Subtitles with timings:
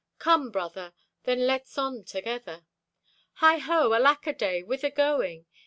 [0.17, 0.93] Come, Brother,
[1.25, 2.65] then let's on together.
[3.33, 5.45] Hi ho, alack a day, whither going?